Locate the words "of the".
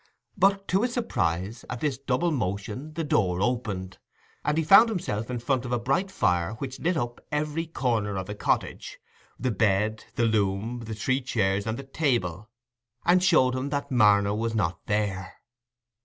8.17-8.33